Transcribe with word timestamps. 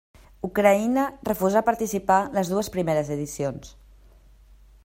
Ucraïna 0.47 1.03
refusà 1.29 1.63
participar 1.69 2.19
les 2.39 2.51
dues 2.55 2.73
primeres 2.79 3.15
edicions. 3.17 3.73